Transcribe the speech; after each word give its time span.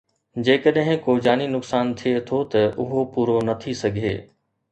جيڪڏهن 0.45 0.95
ڪو 1.03 1.13
جاني 1.27 1.47
نقصان 1.57 1.91
ٿئي 2.01 2.13
ٿو 2.31 2.41
ته 2.55 2.65
اهو 2.85 3.03
پورو 3.13 3.35
نه 3.51 3.57
ٿي 3.61 3.77
سگهي 3.85 4.15